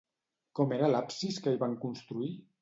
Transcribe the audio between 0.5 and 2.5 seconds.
Com era l'absis que hi van construir?